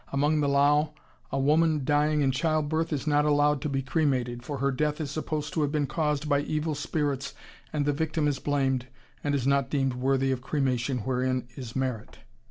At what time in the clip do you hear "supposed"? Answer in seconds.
5.11-5.53